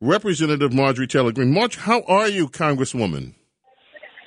Representative 0.00 0.72
Marjorie 0.72 1.06
Taylor 1.06 1.32
Greene. 1.32 1.52
March, 1.52 1.76
how 1.76 2.02
are 2.02 2.28
you, 2.28 2.48
Congresswoman? 2.48 3.34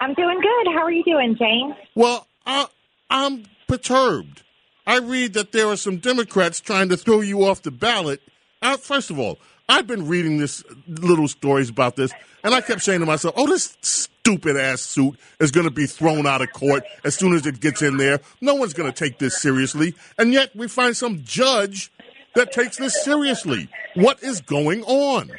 I'm 0.02 0.14
doing 0.14 0.40
good. 0.42 0.74
How 0.74 0.84
are 0.84 0.92
you 0.92 1.04
doing, 1.04 1.36
James? 1.38 1.76
Well, 1.96 2.26
I, 2.46 2.68
I'm 3.10 3.46
perturbed. 3.68 4.44
I 4.88 4.98
read 4.98 5.34
that 5.34 5.52
there 5.52 5.68
are 5.68 5.78
some 5.78 5.98
Democrats 5.98 6.60
trying 6.60 6.90
to 6.90 6.98
throw 6.98 7.22
you 7.22 7.44
off 7.46 7.62
the 7.62 7.72
ballot. 7.72 8.22
Uh, 8.62 8.78
first 8.78 9.12
of 9.12 9.20
all, 9.20 9.38
I've 9.68 9.86
been 9.86 10.08
reading 10.08 10.40
this 10.40 10.64
little 10.88 11.28
stories 11.28 11.70
about 11.70 11.96
this, 11.96 12.12
and 12.44 12.56
I 12.56 12.62
kept 12.62 12.82
saying 12.82 13.02
to 13.02 13.06
myself, 13.06 13.36
"Oh, 13.38 13.46
this 13.46 13.78
stupid 13.82 14.58
ass 14.58 14.82
suit 14.82 15.20
is 15.40 15.52
going 15.52 15.68
to 15.68 15.72
be 15.72 15.86
thrown 15.86 16.26
out 16.26 16.42
of 16.42 16.52
court 16.52 16.84
as 17.04 17.14
soon 17.14 17.34
as 17.36 17.46
it 17.46 17.60
gets 17.60 17.84
in 17.84 17.98
there. 17.98 18.20
No 18.42 18.56
one's 18.56 18.74
going 18.74 18.92
to 18.92 18.98
take 18.98 19.20
this 19.20 19.40
seriously." 19.40 19.94
And 20.18 20.34
yet, 20.34 20.56
we 20.56 20.68
find 20.68 20.98
some 20.98 21.22
judge 21.24 21.92
that 22.34 22.52
takes 22.52 22.78
this 22.78 23.04
seriously. 23.04 23.70
What 23.94 24.24
is 24.24 24.42
going 24.42 24.84
on? 24.86 25.30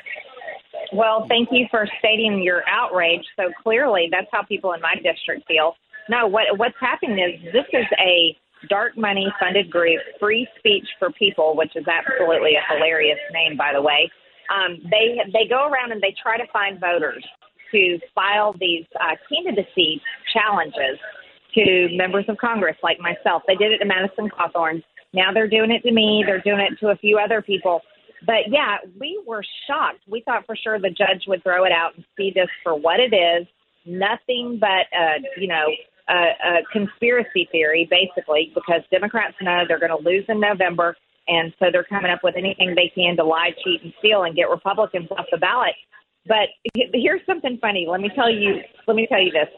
Well, 0.93 1.27
thank 1.29 1.49
you 1.53 1.67
for 1.71 1.87
stating 1.99 2.43
your 2.43 2.63
outrage. 2.69 3.25
So 3.37 3.51
clearly, 3.63 4.09
that's 4.11 4.27
how 4.33 4.43
people 4.43 4.73
in 4.73 4.81
my 4.81 4.95
district 4.97 5.47
feel. 5.47 5.75
No, 6.09 6.27
what 6.27 6.59
what's 6.59 6.75
happening 6.81 7.19
is 7.19 7.53
this 7.53 7.67
is 7.73 7.87
a 7.99 8.37
dark 8.69 8.97
money 8.97 9.33
funded 9.39 9.71
group, 9.71 10.01
Free 10.19 10.47
Speech 10.59 10.87
for 10.99 11.11
People, 11.13 11.57
which 11.57 11.75
is 11.77 11.87
absolutely 11.87 12.53
a 12.57 12.75
hilarious 12.75 13.19
name, 13.33 13.57
by 13.57 13.73
the 13.73 13.81
way. 13.81 14.11
Um, 14.51 14.79
they 14.91 15.19
they 15.33 15.49
go 15.49 15.69
around 15.69 15.93
and 15.93 16.03
they 16.03 16.15
try 16.21 16.37
to 16.37 16.47
find 16.53 16.81
voters 16.81 17.25
to 17.71 17.99
file 18.15 18.55
these 18.59 18.85
uh, 19.01 19.15
candidacy 19.31 20.03
challenges 20.33 20.99
to 21.55 21.89
members 21.93 22.25
of 22.29 22.37
Congress 22.39 22.77
like 22.83 22.99
myself. 22.99 23.43
They 23.47 23.55
did 23.55 23.73
it 23.73 23.79
to 23.79 23.85
Madison 23.85 24.29
Cawthorn. 24.29 24.83
Now 25.13 25.33
they're 25.33 25.49
doing 25.49 25.71
it 25.71 25.83
to 25.83 25.93
me. 25.93 26.23
They're 26.27 26.41
doing 26.41 26.61
it 26.61 26.79
to 26.81 26.89
a 26.89 26.97
few 26.97 27.19
other 27.19 27.43
people. 27.43 27.81
But 28.27 28.49
yeah, 28.49 28.79
we 28.99 29.23
were 29.27 29.43
shocked. 29.67 30.01
We 30.09 30.23
thought 30.23 30.45
for 30.47 30.57
sure 30.57 30.79
the 30.79 30.91
judge 30.91 31.25
would 31.27 31.43
throw 31.43 31.65
it 31.65 31.73
out 31.73 31.97
and 31.97 32.05
see 32.17 32.31
this 32.35 32.49
for 32.63 32.75
what 32.75 33.01
it 33.01 33.15
is. 33.15 33.47
Nothing 33.87 34.59
but, 34.61 34.87
uh, 34.97 35.19
you 35.39 35.49
know, 35.49 35.67
a, 36.09 36.13
a 36.15 36.63
conspiracy 36.73 37.49
theory, 37.51 37.89
basically, 37.91 38.53
because 38.55 38.83
Democrats 38.91 39.37
know 39.41 39.65
they're 39.67 39.79
going 39.79 39.97
to 39.97 40.05
lose 40.05 40.25
in 40.29 40.41
November. 40.41 40.97
And 41.29 41.55
so 41.59 41.67
they're 41.73 41.85
coming 41.85 42.11
up 42.11 42.21
with 42.25 42.35
anything 42.37 42.75
they 42.75 42.91
can 42.95 43.17
to 43.17 43.25
lie, 43.25 43.51
cheat, 43.65 43.83
and 43.83 43.93
steal 44.01 44.25
and 44.25 44.35
get 44.35 44.51
Republicans 44.51 45.09
off 45.13 45.27
the 45.31 45.39
ballot. 45.39 45.75
But 46.27 46.49
here's 46.75 47.25
something 47.25 47.59
funny. 47.61 47.87
Let 47.89 48.01
me 48.01 48.11
tell 48.15 48.31
you. 48.31 48.61
Let 48.87 48.97
me 48.97 49.07
tell 49.07 49.23
you 49.23 49.31
this. 49.31 49.49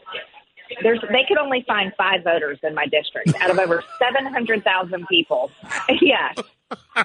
There's 0.81 0.99
they 1.11 1.25
could 1.27 1.37
only 1.37 1.63
find 1.67 1.91
five 1.97 2.23
voters 2.23 2.59
in 2.63 2.73
my 2.73 2.85
district 2.87 3.33
out 3.41 3.49
of 3.49 3.59
over 3.59 3.83
seven 3.99 4.25
hundred 4.25 4.63
thousand 4.63 5.07
people. 5.07 5.51
yeah, 6.01 6.33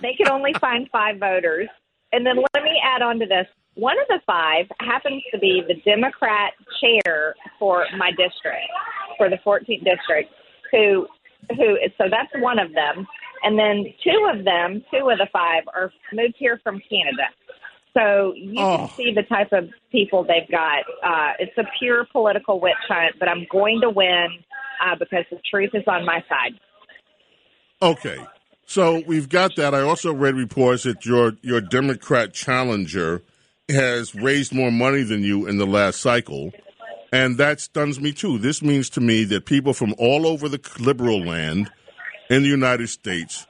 they 0.01 0.14
could 0.14 0.28
only 0.28 0.55
find 0.61 0.89
five 0.91 1.19
voters. 1.19 1.69
And 2.12 2.25
then 2.25 2.36
let 2.55 2.62
me 2.62 2.81
add 2.83 3.03
on 3.03 3.19
to 3.19 3.27
this. 3.27 3.47
One 3.75 3.98
of 4.01 4.09
the 4.09 4.20
five 4.27 4.67
happens 4.81 5.23
to 5.33 5.39
be 5.39 5.62
the 5.67 5.75
Democrat 5.89 6.53
chair 6.81 7.34
for 7.59 7.86
my 7.97 8.11
district, 8.11 8.67
for 9.17 9.29
the 9.29 9.36
14th 9.47 9.84
district, 9.84 10.33
who, 10.73 11.06
who, 11.55 11.79
so 11.97 12.05
that's 12.11 12.33
one 12.42 12.59
of 12.59 12.73
them. 12.73 13.06
And 13.45 13.56
then 13.56 13.84
two 14.03 14.29
of 14.34 14.45
them, 14.45 14.83
two 14.92 15.11
of 15.11 15.19
the 15.19 15.29
five, 15.33 15.62
are 15.73 15.92
moved 16.12 16.34
here 16.39 16.61
from 16.64 16.81
Canada. 16.91 17.29
So 17.99 18.33
you 18.37 18.55
oh. 18.59 18.77
can 18.77 18.97
see 18.97 19.13
the 19.13 19.23
type 19.25 19.53
of 19.53 19.71
people 19.91 20.23
they've 20.23 20.49
got. 20.51 20.85
Uh, 21.03 21.33
it's 21.41 21.57
a 21.59 21.65
pure 21.79 22.07
political 22.13 22.61
witch 22.61 22.75
hunt, 22.89 23.17
but 23.19 23.29
I'm 23.29 23.47
going 23.51 23.81
to 23.81 23.91
win 23.91 24.29
uh, 24.85 24.95
because 24.99 25.25
the 25.31 25.41
truth 25.51 25.71
is 25.75 25.83
on 25.89 26.05
my 26.05 26.23
side. 26.29 26.59
Okay. 27.83 28.19
So 28.67 29.03
we've 29.07 29.29
got 29.29 29.57
that. 29.57 29.75
I 29.75 29.81
also 29.81 30.13
read 30.13 30.35
reports 30.35 30.85
that 30.85 31.07
your 31.07 31.33
your 31.43 31.61
Democrat 31.61 32.35
challenger 32.35 33.23
has 33.69 34.15
raised 34.15 34.55
more 34.55 34.71
money 34.71 35.03
than 35.03 35.23
you 35.23 35.47
in 35.47 35.59
the 35.59 35.67
last 35.67 36.01
cycle, 36.01 36.53
and 37.13 37.39
that 37.39 37.61
stuns 37.61 37.99
me 38.01 38.13
too. 38.13 38.39
This 38.39 38.63
means 38.63 38.91
to 38.91 39.01
me 39.01 39.25
that 39.25 39.47
people 39.47 39.73
from 39.73 39.95
all 39.99 40.27
over 40.27 40.49
the 40.49 40.61
liberal 40.79 41.25
land 41.25 41.70
in 42.31 42.42
the 42.42 42.48
United 42.48 42.89
States 42.89 43.47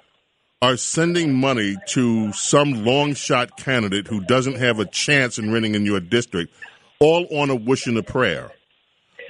are 0.60 0.76
sending 0.76 1.34
money 1.34 1.76
to 1.86 2.32
some 2.32 2.84
long 2.84 3.14
shot 3.14 3.56
candidate 3.56 4.08
who 4.08 4.20
doesn't 4.20 4.56
have 4.56 4.80
a 4.80 4.84
chance 4.86 5.38
in 5.38 5.52
winning 5.52 5.76
in 5.76 5.86
your 5.86 6.00
district, 6.00 6.52
all 6.98 7.26
on 7.30 7.48
a 7.48 7.54
wish 7.54 7.86
and 7.86 7.96
a 7.96 8.02
prayer. 8.02 8.50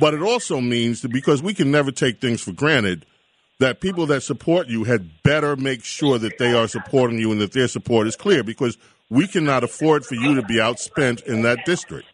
But 0.00 0.14
it 0.14 0.22
also 0.22 0.60
means 0.60 1.02
that 1.02 1.10
because 1.10 1.42
we 1.42 1.52
can 1.52 1.70
never 1.70 1.90
take 1.90 2.20
things 2.20 2.40
for 2.40 2.52
granted 2.52 3.04
that 3.60 3.80
people 3.80 4.06
that 4.06 4.22
support 4.22 4.68
you 4.68 4.84
had 4.84 5.22
better 5.22 5.56
make 5.56 5.84
sure 5.84 6.18
that 6.18 6.38
they 6.38 6.52
are 6.52 6.68
supporting 6.68 7.18
you 7.18 7.32
and 7.32 7.40
that 7.40 7.52
their 7.52 7.68
support 7.68 8.06
is 8.06 8.16
clear 8.16 8.42
because 8.42 8.78
we 9.10 9.26
cannot 9.26 9.64
afford 9.64 10.06
for 10.06 10.14
you 10.14 10.34
to 10.34 10.42
be 10.42 10.54
outspent 10.54 11.22
in 11.24 11.42
that 11.42 11.58
district. 11.66 12.06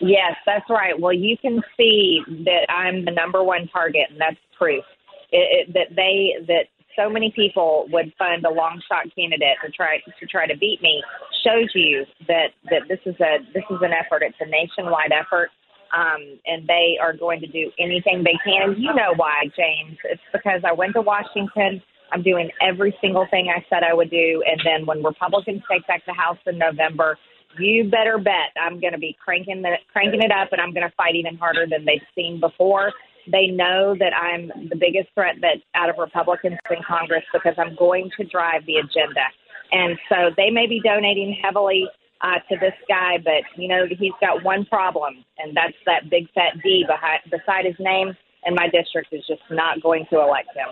Yes, 0.00 0.36
that's 0.46 0.68
right. 0.70 0.98
Well, 0.98 1.12
you 1.12 1.36
can 1.36 1.60
see 1.76 2.22
that 2.26 2.70
I'm 2.70 3.04
the 3.04 3.10
number 3.10 3.42
one 3.42 3.68
target, 3.68 4.10
and 4.10 4.20
that's 4.20 4.36
proof 4.56 4.84
it, 5.32 5.68
it, 5.68 5.74
that 5.74 5.96
they 5.96 6.46
that 6.46 6.68
so 6.96 7.10
many 7.10 7.32
people 7.36 7.86
would 7.92 8.12
fund 8.18 8.44
a 8.44 8.50
long 8.50 8.80
shot 8.88 9.04
candidate 9.14 9.56
to 9.64 9.70
try 9.70 9.98
to 10.18 10.26
try 10.26 10.46
to 10.46 10.56
beat 10.56 10.80
me 10.82 11.02
shows 11.44 11.70
you 11.74 12.04
that 12.26 12.56
that 12.70 12.88
this 12.88 13.00
is 13.06 13.14
a 13.20 13.38
this 13.54 13.64
is 13.70 13.78
an 13.82 13.92
effort. 13.92 14.22
It's 14.22 14.36
a 14.40 14.48
nationwide 14.48 15.12
effort 15.12 15.50
um, 15.94 16.38
and 16.46 16.66
they 16.66 16.98
are 17.00 17.16
going 17.16 17.40
to 17.40 17.46
do 17.46 17.70
anything 17.78 18.24
they 18.24 18.38
can. 18.44 18.70
And 18.70 18.82
you 18.82 18.92
know 18.94 19.14
why, 19.16 19.44
James? 19.56 19.98
It's 20.04 20.22
because 20.32 20.62
I 20.64 20.72
went 20.72 20.94
to 20.94 21.02
Washington. 21.02 21.82
I'm 22.12 22.22
doing 22.22 22.50
every 22.60 22.96
single 23.00 23.26
thing 23.30 23.48
I 23.54 23.64
said 23.68 23.82
I 23.82 23.94
would 23.94 24.10
do, 24.10 24.42
and 24.46 24.60
then 24.64 24.86
when 24.86 25.02
Republicans 25.02 25.62
take 25.70 25.86
back 25.86 26.02
the 26.06 26.14
House 26.14 26.38
in 26.46 26.56
November, 26.56 27.18
you 27.58 27.90
better 27.90 28.18
bet 28.18 28.54
I'm 28.60 28.80
going 28.80 28.92
to 28.92 28.98
be 28.98 29.16
cranking 29.22 29.62
the 29.62 29.74
cranking 29.92 30.22
it 30.22 30.30
up, 30.30 30.52
and 30.52 30.60
I'm 30.60 30.72
going 30.72 30.88
to 30.88 30.94
fight 30.96 31.16
even 31.16 31.36
harder 31.36 31.66
than 31.68 31.84
they've 31.84 32.06
seen 32.14 32.38
before. 32.38 32.92
They 33.30 33.48
know 33.48 33.96
that 33.98 34.12
I'm 34.14 34.48
the 34.68 34.76
biggest 34.76 35.08
threat 35.14 35.36
that 35.40 35.58
out 35.74 35.90
of 35.90 35.96
Republicans 35.98 36.58
in 36.70 36.78
Congress 36.86 37.24
because 37.32 37.54
I'm 37.58 37.74
going 37.76 38.10
to 38.18 38.24
drive 38.24 38.66
the 38.66 38.76
agenda, 38.76 39.26
and 39.72 39.98
so 40.08 40.30
they 40.36 40.50
may 40.50 40.66
be 40.66 40.80
donating 40.82 41.36
heavily 41.42 41.86
uh, 42.20 42.38
to 42.48 42.58
this 42.58 42.74
guy, 42.88 43.18
but 43.22 43.42
you 43.60 43.68
know 43.68 43.86
he's 43.88 44.12
got 44.20 44.44
one 44.44 44.64
problem, 44.66 45.24
and 45.38 45.56
that's 45.56 45.76
that 45.86 46.08
big 46.10 46.28
fat 46.34 46.60
D 46.62 46.84
behind 46.86 47.20
beside 47.30 47.64
his 47.64 47.76
name, 47.78 48.14
and 48.44 48.54
my 48.54 48.68
district 48.68 49.12
is 49.12 49.24
just 49.26 49.42
not 49.50 49.82
going 49.82 50.06
to 50.10 50.20
elect 50.20 50.48
him. 50.54 50.68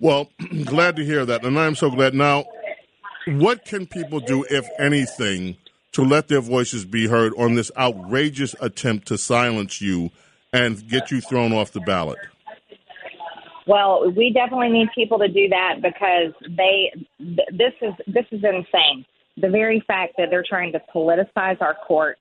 Well, 0.00 0.30
glad 0.64 0.96
to 0.96 1.04
hear 1.04 1.24
that, 1.26 1.44
and 1.44 1.58
I'm 1.58 1.74
so 1.74 1.90
glad. 1.90 2.14
Now, 2.14 2.44
what 3.26 3.64
can 3.64 3.86
people 3.86 4.20
do, 4.20 4.44
if 4.48 4.68
anything, 4.78 5.56
to 5.92 6.02
let 6.04 6.28
their 6.28 6.40
voices 6.40 6.84
be 6.84 7.08
heard 7.08 7.32
on 7.36 7.54
this 7.54 7.72
outrageous 7.76 8.54
attempt 8.60 9.08
to 9.08 9.18
silence 9.18 9.80
you 9.80 10.10
and 10.52 10.86
get 10.88 11.10
you 11.10 11.20
thrown 11.20 11.52
off 11.52 11.72
the 11.72 11.80
ballot? 11.80 12.18
Well, 13.66 14.10
we 14.10 14.32
definitely 14.32 14.70
need 14.70 14.88
people 14.94 15.18
to 15.18 15.28
do 15.28 15.48
that 15.48 15.82
because 15.82 16.32
they 16.56 16.92
th- 17.18 17.48
this 17.52 17.74
is 17.82 17.92
this 18.06 18.24
is 18.32 18.42
insane 18.42 19.04
the 19.40 19.48
very 19.48 19.82
fact 19.86 20.14
that 20.18 20.28
they're 20.30 20.44
trying 20.48 20.72
to 20.72 20.80
politicize 20.94 21.60
our 21.60 21.74
court 21.86 22.18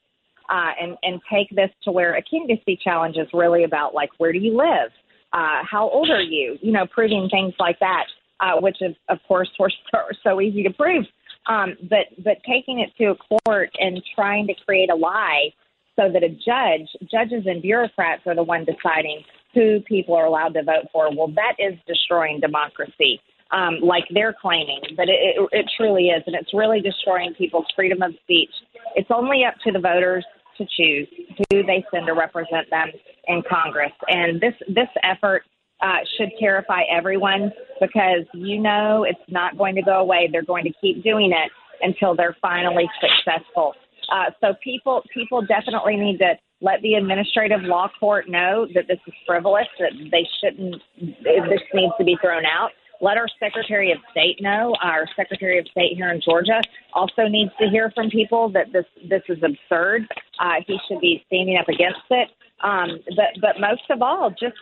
uh, 0.50 0.72
and 0.80 0.98
and 1.04 1.22
take 1.32 1.50
this 1.52 1.70
to 1.84 1.92
where 1.92 2.16
a 2.16 2.22
candidacy 2.22 2.78
challenge 2.82 3.18
is 3.18 3.28
really 3.34 3.64
about 3.64 3.94
like 3.94 4.10
where 4.18 4.32
do 4.32 4.40
you 4.40 4.56
live, 4.58 4.92
uh, 5.34 5.62
how 5.70 5.90
old 5.90 6.10
are 6.10 6.22
you, 6.22 6.58
you 6.62 6.72
know, 6.72 6.86
proving 6.86 7.28
things 7.30 7.54
like 7.60 7.80
that, 7.80 8.06
uh, 8.40 8.60
which 8.60 8.78
is 8.82 8.96
of 9.10 9.20
course 9.28 9.50
are 9.60 9.70
so, 9.92 10.00
so 10.24 10.42
easy 10.42 10.64
to 10.64 10.72
prove. 10.72 11.06
Um, 11.48 11.78
but 11.90 12.08
but 12.24 12.38
taking 12.46 12.80
it 12.80 12.92
to 12.98 13.12
a 13.12 13.40
court 13.46 13.70
and 13.80 14.02
trying 14.16 14.48
to 14.48 14.54
create 14.66 14.90
a 14.90 14.96
lie 14.96 15.54
so 15.98 16.10
that 16.12 16.24
a 16.24 16.30
judge, 16.30 16.88
judges 17.12 17.46
and 17.46 17.62
bureaucrats 17.62 18.22
are 18.26 18.36
the 18.36 18.44
one 18.44 18.66
deciding 18.66 19.24
who 19.54 19.80
people 19.88 20.16
are 20.16 20.26
allowed 20.26 20.54
to 20.54 20.64
vote 20.64 20.88
for. 20.94 21.14
Well, 21.14 21.34
that 21.36 21.56
is 21.60 21.78
destroying 21.88 22.40
democracy 22.40 23.20
um, 23.52 23.80
like 23.82 24.04
they're 24.14 24.36
claiming, 24.40 24.82
but 24.96 25.08
it, 25.10 25.20
it, 25.20 25.50
it 25.52 25.66
truly 25.78 26.08
is, 26.08 26.24
and 26.28 26.36
it's 26.36 26.54
really 26.54 26.82
destroying 26.82 27.34
people's 27.34 27.66
freedom 27.76 28.02
of 28.02 28.14
speech. 28.24 28.52
It's 28.96 29.10
only 29.14 29.44
up 29.46 29.56
to 29.66 29.72
the 29.72 29.80
voters 29.80 30.26
to 30.58 30.66
choose 30.78 31.08
who 31.52 31.64
they 31.64 31.86
send 31.92 32.08
to 32.08 32.14
represent 32.14 32.70
them 32.70 32.88
in 33.28 33.44
Congress, 33.50 33.92
and 34.08 34.42
this 34.42 34.54
this 34.68 34.90
effort 35.04 35.44
uh, 35.82 36.00
should 36.18 36.30
terrify 36.40 36.82
everyone 36.92 37.52
because 37.80 38.26
you 38.34 38.60
know 38.60 39.06
it's 39.08 39.20
not 39.30 39.58
going 39.58 39.76
to 39.76 39.82
go 39.82 40.00
away. 40.00 40.28
They're 40.32 40.44
going 40.44 40.66
to 40.66 40.74
keep 40.82 41.04
doing 41.04 41.32
it 41.32 41.52
until 41.82 42.16
they're 42.16 42.36
finally 42.42 42.90
successful. 43.00 43.74
Uh, 44.12 44.32
so 44.42 44.54
people 44.64 45.04
people 45.14 45.42
definitely 45.42 45.96
need 45.96 46.18
to 46.20 46.34
let 46.62 46.82
the 46.82 46.96
administrative 46.96 47.62
law 47.64 47.90
court 48.00 48.30
know 48.30 48.68
that 48.74 48.88
this 48.88 49.00
is 49.08 49.14
frivolous, 49.26 49.68
that 49.80 49.92
they 50.12 50.26
shouldn't. 50.42 50.82
This 51.00 51.62
needs 51.74 51.94
to 51.98 52.04
be 52.04 52.18
thrown 52.22 52.46
out 52.46 52.72
let 53.02 53.18
our 53.18 53.28
Secretary 53.40 53.92
of 53.92 54.00
State 54.12 54.42
know. 54.42 54.76
Our 54.82 55.06
Secretary 55.16 55.60
of 55.60 55.68
State 55.68 55.96
here 55.96 56.12
in 56.12 56.22
Georgia 56.22 56.62
also 56.94 57.28
needs 57.28 57.52
to 57.60 57.70
hear 57.70 57.92
from 57.94 58.10
people 58.10 58.50
that 58.50 58.72
this 58.74 58.86
this 59.10 59.22
is 59.30 59.38
absurd. 59.44 60.08
Uh, 60.40 60.56
he 60.66 60.78
should 60.88 61.00
be 61.00 61.24
standing 61.28 61.58
up 61.58 61.68
against 61.68 62.02
it. 62.10 62.30
Um, 62.64 63.00
but 63.16 63.40
but 63.42 63.60
most 63.60 63.84
of 63.90 64.02
all, 64.02 64.30
just 64.32 64.58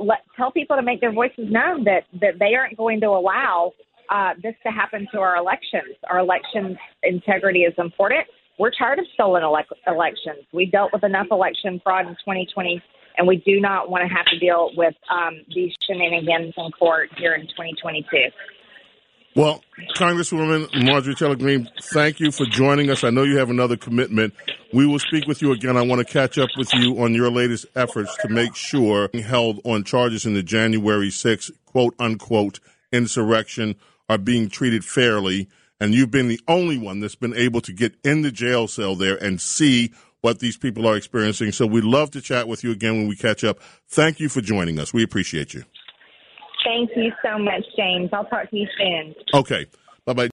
let 0.00 0.20
tell 0.36 0.52
people 0.52 0.76
to 0.76 0.82
make 0.82 1.00
their 1.00 1.12
voices 1.12 1.46
known 1.50 1.84
that 1.84 2.04
that 2.20 2.38
they 2.38 2.54
aren't 2.54 2.76
going 2.76 3.00
to 3.00 3.08
allow 3.08 3.72
uh, 4.10 4.34
this 4.42 4.54
to 4.66 4.70
happen 4.70 5.06
to 5.12 5.20
our 5.20 5.36
elections. 5.36 5.96
Our 6.10 6.18
elections 6.18 6.76
integrity 7.02 7.60
is 7.60 7.74
important. 7.78 8.26
We're 8.58 8.70
tired 8.70 8.98
of 8.98 9.06
stolen 9.14 9.42
ele- 9.42 9.64
elections. 9.86 10.46
We 10.52 10.66
dealt 10.66 10.92
with 10.92 11.04
enough 11.04 11.26
election 11.30 11.80
fraud 11.82 12.06
in 12.06 12.14
2020, 12.14 12.82
and 13.16 13.26
we 13.26 13.36
do 13.44 13.60
not 13.60 13.90
want 13.90 14.08
to 14.08 14.14
have 14.14 14.26
to 14.26 14.38
deal 14.38 14.70
with 14.76 14.94
um, 15.10 15.40
these 15.54 15.72
shenanigans 15.86 16.54
in 16.56 16.70
court 16.72 17.10
here 17.16 17.34
in 17.34 17.42
2022. 17.42 18.06
Well, 19.36 19.64
Congresswoman 19.96 20.68
Marjorie 20.84 21.16
Taylor 21.16 21.34
Greene, 21.34 21.68
thank 21.92 22.20
you 22.20 22.30
for 22.30 22.46
joining 22.46 22.88
us. 22.88 23.02
I 23.02 23.10
know 23.10 23.24
you 23.24 23.38
have 23.38 23.50
another 23.50 23.76
commitment. 23.76 24.32
We 24.72 24.86
will 24.86 25.00
speak 25.00 25.26
with 25.26 25.42
you 25.42 25.50
again. 25.50 25.76
I 25.76 25.82
want 25.82 26.06
to 26.06 26.12
catch 26.12 26.38
up 26.38 26.50
with 26.56 26.72
you 26.74 27.02
on 27.02 27.14
your 27.14 27.32
latest 27.32 27.66
efforts 27.74 28.16
to 28.22 28.28
make 28.28 28.54
sure 28.54 29.10
held 29.12 29.60
on 29.64 29.82
charges 29.82 30.24
in 30.24 30.34
the 30.34 30.42
January 30.44 31.08
6th 31.08 31.50
quote 31.66 31.94
unquote 31.98 32.60
insurrection 32.92 33.74
are 34.08 34.18
being 34.18 34.48
treated 34.48 34.84
fairly. 34.84 35.48
And 35.80 35.94
you've 35.94 36.10
been 36.10 36.28
the 36.28 36.40
only 36.48 36.78
one 36.78 37.00
that's 37.00 37.16
been 37.16 37.34
able 37.34 37.60
to 37.62 37.72
get 37.72 37.94
in 38.04 38.22
the 38.22 38.30
jail 38.30 38.68
cell 38.68 38.94
there 38.94 39.16
and 39.22 39.40
see 39.40 39.92
what 40.20 40.38
these 40.38 40.56
people 40.56 40.86
are 40.86 40.96
experiencing. 40.96 41.52
So 41.52 41.66
we'd 41.66 41.84
love 41.84 42.10
to 42.12 42.20
chat 42.20 42.48
with 42.48 42.64
you 42.64 42.70
again 42.70 42.94
when 42.94 43.08
we 43.08 43.16
catch 43.16 43.44
up. 43.44 43.58
Thank 43.88 44.20
you 44.20 44.28
for 44.28 44.40
joining 44.40 44.78
us. 44.78 44.94
We 44.94 45.02
appreciate 45.02 45.52
you. 45.52 45.64
Thank 46.64 46.90
you 46.96 47.12
so 47.22 47.38
much, 47.38 47.62
James. 47.76 48.08
I'll 48.12 48.24
talk 48.24 48.48
to 48.50 48.56
you 48.56 48.66
soon. 48.78 49.14
Okay. 49.34 49.66
Bye 50.06 50.12
bye. 50.14 50.22